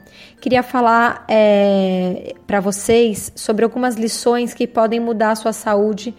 [0.40, 6.14] Queria falar é, para vocês sobre algumas lições que podem mudar a sua saúde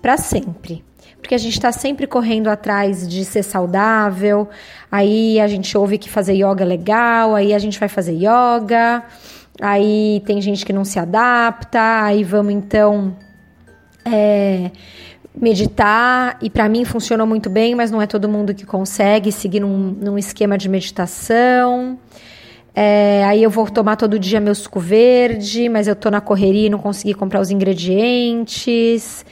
[0.00, 0.84] para sempre.
[1.20, 4.48] Porque a gente está sempre correndo atrás de ser saudável,
[4.90, 9.04] aí a gente ouve que fazer yoga é legal, aí a gente vai fazer yoga,
[9.60, 13.16] aí tem gente que não se adapta, aí vamos então.
[14.04, 14.72] É,
[15.34, 19.60] meditar e para mim funcionou muito bem, mas não é todo mundo que consegue seguir
[19.60, 21.98] num, num esquema de meditação.
[22.74, 26.66] É, aí eu vou tomar todo dia meu suco verde, mas eu tô na correria
[26.66, 29.24] e não consegui comprar os ingredientes.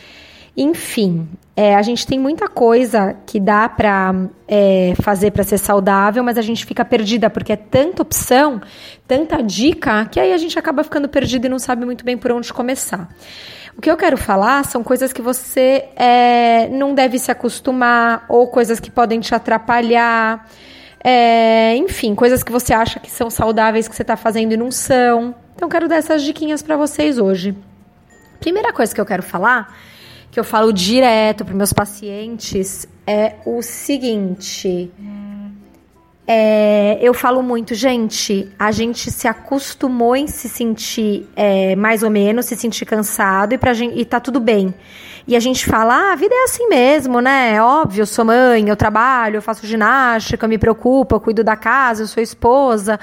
[0.56, 4.14] Enfim, é, a gente tem muita coisa que dá para
[4.48, 8.60] é, fazer para ser saudável, mas a gente fica perdida porque é tanta opção,
[9.06, 12.32] tanta dica, que aí a gente acaba ficando perdido e não sabe muito bem por
[12.32, 13.08] onde começar.
[13.76, 18.48] O que eu quero falar são coisas que você é, não deve se acostumar ou
[18.48, 20.48] coisas que podem te atrapalhar.
[21.02, 24.70] É, enfim, coisas que você acha que são saudáveis que você está fazendo e não
[24.70, 25.34] são.
[25.54, 27.56] Então, quero dar essas diquinhas para vocês hoje.
[28.38, 29.74] Primeira coisa que eu quero falar,
[30.30, 34.90] que eu falo direto para meus pacientes, é o seguinte.
[36.32, 42.08] É, eu falo muito, gente, a gente se acostumou em se sentir é, mais ou
[42.08, 44.72] menos, se sentir cansado e, pra gente, e tá tudo bem.
[45.26, 47.60] E a gente fala, ah, a vida é assim mesmo, né?
[47.60, 51.56] Óbvio, eu sou mãe, eu trabalho, eu faço ginástica, eu me preocupo, eu cuido da
[51.56, 53.00] casa, eu sou esposa.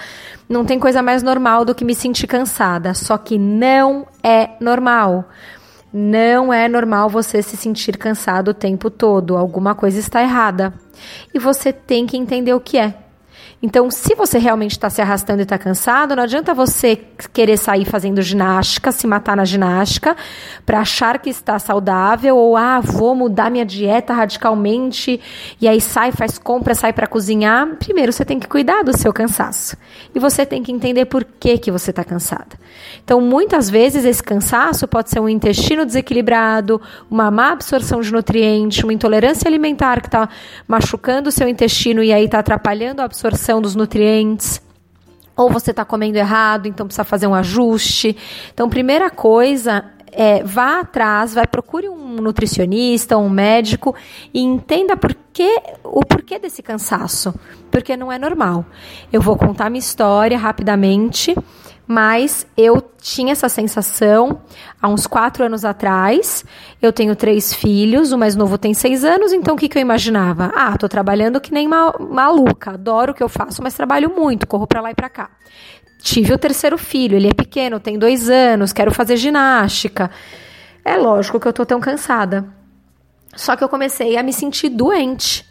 [0.47, 2.93] Não tem coisa mais normal do que me sentir cansada.
[2.93, 5.27] Só que não é normal.
[5.91, 9.35] Não é normal você se sentir cansado o tempo todo.
[9.35, 10.73] Alguma coisa está errada.
[11.33, 13.06] E você tem que entender o que é.
[13.59, 16.95] Então, se você realmente está se arrastando e está cansado, não adianta você
[17.33, 20.15] querer sair fazendo ginástica, se matar na ginástica,
[20.63, 25.19] para achar que está saudável, ou ah, vou mudar minha dieta radicalmente,
[25.59, 27.67] e aí sai, faz compra, sai para cozinhar.
[27.79, 29.75] Primeiro, você tem que cuidar do seu cansaço.
[30.13, 32.59] E você tem que entender por que, que você está cansada.
[33.03, 36.79] Então, muitas vezes, esse cansaço pode ser um intestino desequilibrado,
[37.09, 40.29] uma má absorção de nutrientes, uma intolerância alimentar que está
[40.67, 44.61] machucando o seu intestino e aí está atrapalhando a absorção absorção dos nutrientes,
[45.35, 48.17] ou você está comendo errado, então precisa fazer um ajuste.
[48.53, 53.95] Então, primeira coisa é, vá atrás, vai procure um nutricionista, um médico
[54.33, 57.33] e entenda por que, o porquê desse cansaço,
[57.71, 58.65] porque não é normal.
[59.13, 61.35] Eu vou contar minha história rapidamente
[61.87, 64.41] mas eu tinha essa sensação
[64.81, 66.43] há uns quatro anos atrás.
[66.81, 69.81] Eu tenho três filhos, o mais novo tem seis anos, então o que, que eu
[69.81, 70.51] imaginava?
[70.53, 74.67] Ah, tô trabalhando que nem maluca, adoro o que eu faço, mas trabalho muito, corro
[74.67, 75.29] para lá e para cá.
[76.01, 80.11] Tive o terceiro filho, ele é pequeno, tem dois anos, quero fazer ginástica.
[80.83, 82.45] É lógico que eu tô tão cansada.
[83.33, 85.46] Só que eu comecei a me sentir doente.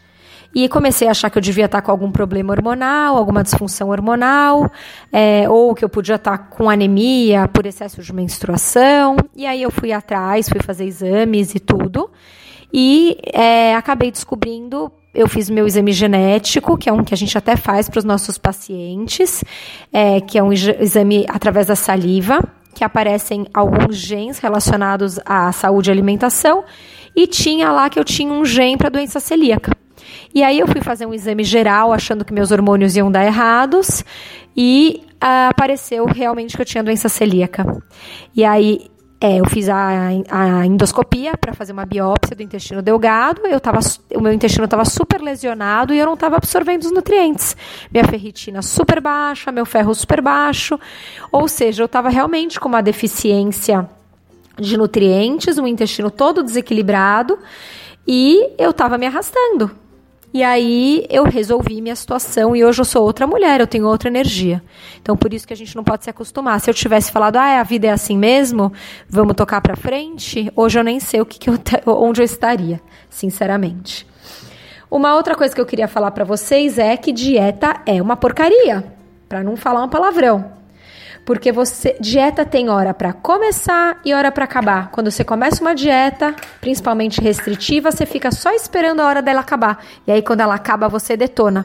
[0.56, 4.72] E comecei a achar que eu devia estar com algum problema hormonal, alguma disfunção hormonal,
[5.12, 9.18] é, ou que eu podia estar com anemia por excesso de menstruação.
[9.36, 12.10] E aí eu fui atrás, fui fazer exames e tudo.
[12.72, 17.36] E é, acabei descobrindo eu fiz meu exame genético, que é um que a gente
[17.36, 19.42] até faz para os nossos pacientes,
[19.90, 22.42] é, que é um exame através da saliva,
[22.74, 26.64] que aparecem alguns genes relacionados à saúde e alimentação,
[27.16, 29.72] e tinha lá que eu tinha um gene para doença celíaca.
[30.34, 34.04] E aí eu fui fazer um exame geral, achando que meus hormônios iam dar errados,
[34.54, 37.64] e ah, apareceu realmente que eu tinha doença celíaca.
[38.36, 43.40] E aí É, eu fiz a, a endoscopia para fazer uma biópsia do intestino delgado.
[43.46, 43.80] Eu tava,
[44.14, 47.56] o meu intestino estava super lesionado e eu não estava absorvendo os nutrientes.
[47.90, 50.78] Minha ferritina super baixa, meu ferro super baixo.
[51.32, 53.88] Ou seja, eu estava realmente com uma deficiência
[54.58, 57.38] de nutrientes, um intestino todo desequilibrado
[58.06, 59.70] e eu estava me arrastando.
[60.32, 64.08] E aí eu resolvi minha situação e hoje eu sou outra mulher, eu tenho outra
[64.08, 64.62] energia.
[65.00, 66.60] Então por isso que a gente não pode se acostumar.
[66.60, 68.72] Se eu tivesse falado, ah, a vida é assim mesmo,
[69.08, 72.80] vamos tocar para frente, hoje eu nem sei o que, que eu, onde eu estaria,
[73.08, 74.06] sinceramente.
[74.90, 78.84] Uma outra coisa que eu queria falar para vocês é que dieta é uma porcaria,
[79.28, 80.55] para não falar um palavrão.
[81.26, 84.90] Porque você dieta tem hora para começar e hora para acabar.
[84.92, 89.84] Quando você começa uma dieta, principalmente restritiva, você fica só esperando a hora dela acabar.
[90.06, 91.64] E aí quando ela acaba, você detona.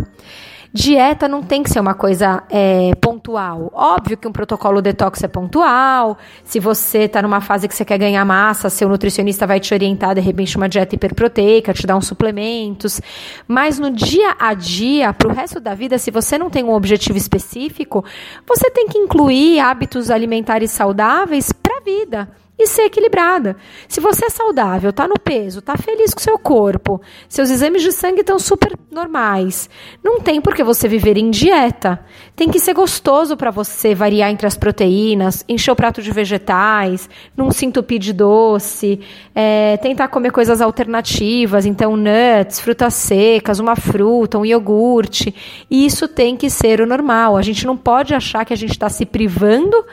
[0.73, 3.69] Dieta não tem que ser uma coisa é, pontual.
[3.73, 6.17] Óbvio que um protocolo detox é pontual.
[6.45, 10.15] Se você está numa fase que você quer ganhar massa, seu nutricionista vai te orientar,
[10.15, 13.01] de repente, uma dieta hiperproteica, te dar uns suplementos.
[13.45, 16.73] Mas no dia a dia, para o resto da vida, se você não tem um
[16.73, 18.05] objetivo específico,
[18.47, 21.51] você tem que incluir hábitos alimentares saudáveis
[21.83, 22.29] vida
[22.63, 23.55] e ser equilibrada.
[23.87, 27.91] Se você é saudável, está no peso, está feliz com seu corpo, seus exames de
[27.91, 29.69] sangue estão super normais,
[30.03, 31.99] não tem por que você viver em dieta.
[32.35, 37.09] Tem que ser gostoso para você variar entre as proteínas, encher o prato de vegetais,
[37.35, 38.99] não se entupir de doce,
[39.33, 45.33] é, tentar comer coisas alternativas, então nuts, frutas secas, uma fruta, um iogurte.
[45.69, 47.37] Isso tem que ser o normal.
[47.37, 49.85] A gente não pode achar que a gente está se privando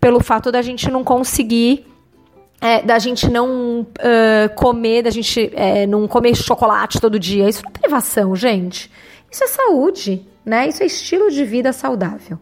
[0.00, 1.86] pelo fato da gente não conseguir
[2.62, 7.48] é, da gente não uh, comer, da gente é, não comer chocolate todo dia.
[7.48, 8.88] Isso não é privação, gente.
[9.28, 10.68] Isso é saúde, né?
[10.68, 12.38] Isso é estilo de vida saudável.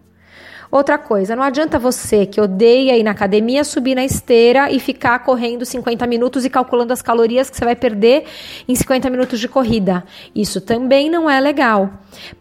[0.71, 5.19] Outra coisa, não adianta você que odeia ir na academia subir na esteira e ficar
[5.19, 8.25] correndo 50 minutos e calculando as calorias que você vai perder
[8.69, 10.05] em 50 minutos de corrida.
[10.33, 11.91] Isso também não é legal.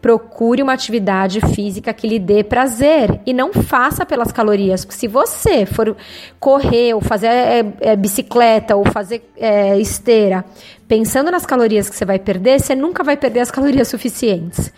[0.00, 4.86] Procure uma atividade física que lhe dê prazer e não faça pelas calorias.
[4.90, 5.96] Se você for
[6.38, 10.44] correr ou fazer é, é, bicicleta ou fazer é, esteira
[10.90, 14.72] pensando nas calorias que você vai perder, você nunca vai perder as calorias suficientes.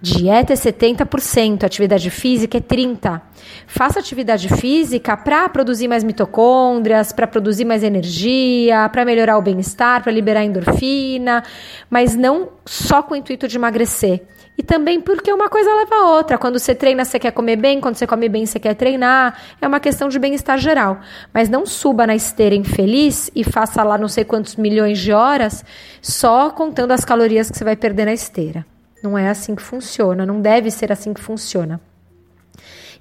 [0.00, 3.20] Dieta é 70%, atividade física é 30%.
[3.66, 10.04] Faça atividade física para produzir mais mitocôndrias, para produzir mais energia, para melhorar o bem-estar,
[10.04, 11.42] para liberar endorfina,
[11.90, 14.22] mas não só com o intuito de emagrecer.
[14.58, 16.38] E também porque uma coisa leva a outra.
[16.38, 19.38] Quando você treina, você quer comer bem, quando você come bem, você quer treinar.
[19.60, 21.00] É uma questão de bem-estar geral.
[21.32, 25.64] Mas não suba na esteira infeliz e faça lá não sei quantos milhões de horas
[26.00, 28.64] só contando as calorias que você vai perder na esteira.
[29.02, 31.80] Não é assim que funciona, não deve ser assim que funciona.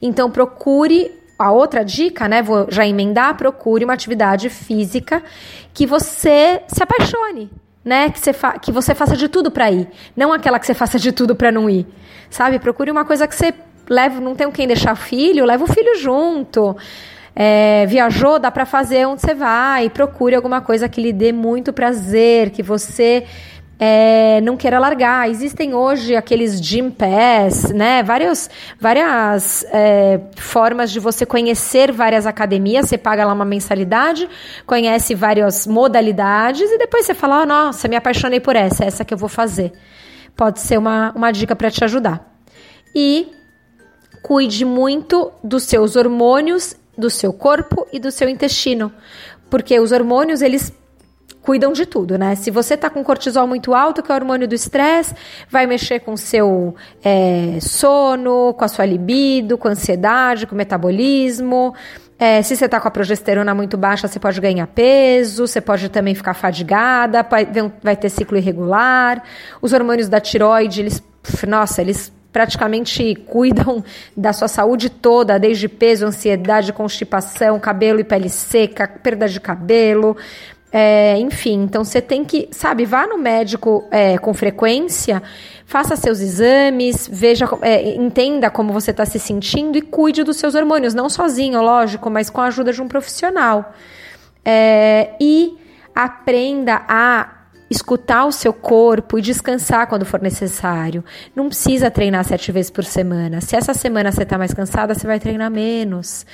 [0.02, 2.42] Então procure a outra dica, né?
[2.42, 5.24] Vou já emendar, procure uma atividade física
[5.74, 7.50] que você se apaixone,
[7.86, 8.10] né?
[8.10, 9.88] Que você, que você faça de tudo para ir,
[10.18, 11.86] não aquela que você faça de tudo para não ir,
[12.30, 12.58] sabe?
[12.58, 13.54] Procure uma coisa que você
[13.88, 16.76] leve, não tem quem deixar filho, leva o filho junto.
[17.38, 19.90] É, viajou, dá para fazer onde você vai.
[19.90, 23.26] Procure alguma coisa que lhe dê muito prazer, que você
[23.80, 25.30] é, não queira largar.
[25.30, 28.02] Existem hoje aqueles gym pass, né?
[28.04, 28.50] Várias,
[28.80, 32.88] várias é, formas de você conhecer várias academias.
[32.88, 34.30] Você paga lá uma mensalidade,
[34.66, 39.14] conhece várias modalidades e depois você fala: oh, nossa, me apaixonei por essa, essa que
[39.14, 39.74] eu vou fazer.
[40.36, 42.34] Pode ser uma, uma dica para te ajudar.
[42.94, 43.32] E
[44.22, 48.92] cuide muito dos seus hormônios, do seu corpo e do seu intestino,
[49.50, 50.74] porque os hormônios eles
[51.46, 52.34] cuidam de tudo, né?
[52.34, 55.14] Se você tá com cortisol muito alto, que é o hormônio do estresse,
[55.48, 60.56] vai mexer com o seu é, sono, com a sua libido, com a ansiedade, com
[60.56, 61.76] o metabolismo.
[62.18, 65.88] É, se você tá com a progesterona muito baixa, você pode ganhar peso, você pode
[65.90, 67.24] também ficar fadigada,
[67.84, 69.22] vai ter ciclo irregular.
[69.62, 71.04] Os hormônios da tiroide, eles,
[71.48, 73.82] nossa, eles praticamente cuidam
[74.16, 80.18] da sua saúde toda, desde peso, ansiedade, constipação, cabelo e pele seca, perda de cabelo.
[80.78, 85.24] É, enfim, então você tem que, sabe, vá no médico é, com frequência,
[85.66, 90.54] faça seus exames, veja, é, entenda como você está se sentindo e cuide dos seus
[90.54, 93.74] hormônios, não sozinho, lógico, mas com a ajuda de um profissional.
[94.44, 95.58] É, e
[95.96, 97.35] aprenda a
[97.70, 101.04] escutar o seu corpo e descansar quando for necessário.
[101.36, 103.42] Não precisa treinar sete vezes por semana.
[103.42, 106.26] Se essa semana você está mais cansada, você vai treinar menos.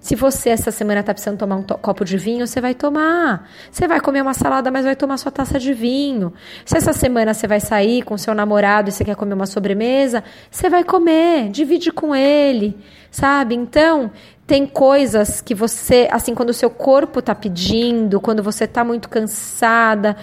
[0.00, 3.48] Se você essa semana está precisando tomar um copo de vinho, você vai tomar.
[3.70, 6.32] Você vai comer uma salada, mas vai tomar sua taça de vinho.
[6.64, 10.22] Se essa semana você vai sair com seu namorado e você quer comer uma sobremesa,
[10.50, 12.78] você vai comer, divide com ele,
[13.10, 13.54] sabe?
[13.56, 14.10] Então,
[14.48, 19.06] tem coisas que você, assim, quando o seu corpo tá pedindo, quando você tá muito
[19.06, 20.16] cansada,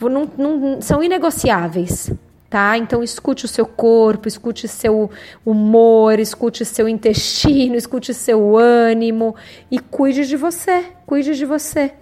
[0.00, 2.12] não, não, são inegociáveis.
[2.48, 2.78] Tá?
[2.78, 5.10] Então escute o seu corpo, escute seu
[5.44, 9.34] humor, escute seu intestino, escute seu ânimo
[9.68, 11.92] e cuide de você, cuide de você.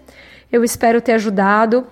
[0.52, 1.86] Eu espero ter ajudado.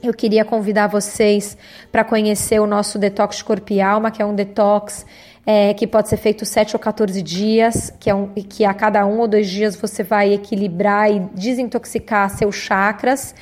[0.00, 1.58] Eu queria convidar vocês
[1.90, 5.04] para conhecer o nosso detox de corpo e alma, que é um detox
[5.44, 9.04] é, que pode ser feito 7 ou 14 dias, que, é um, que a cada
[9.04, 13.34] um ou dois dias você vai equilibrar e desintoxicar seus chakras